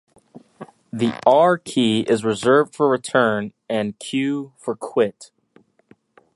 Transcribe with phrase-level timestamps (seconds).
[0.91, 5.29] The 'R' key is reserved for 'Return', and 'Q' for 'Quit.